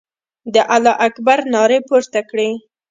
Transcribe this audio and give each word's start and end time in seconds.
د 0.53 0.55
الله 0.75 0.93
اکبر 1.07 1.39
نارې 1.53 1.79
پورته 1.87 2.21
کړې. 2.29 2.49